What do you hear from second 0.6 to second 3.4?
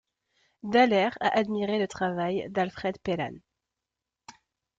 Dallaire a admiré le travail d'Alfred Pellan.